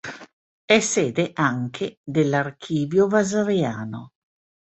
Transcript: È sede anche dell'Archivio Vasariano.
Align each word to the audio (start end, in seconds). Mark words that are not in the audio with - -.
È 0.65 0.79
sede 0.79 1.29
anche 1.31 1.99
dell'Archivio 2.03 3.07
Vasariano. 3.07 4.13